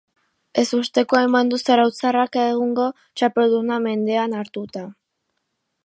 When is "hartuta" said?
4.41-4.87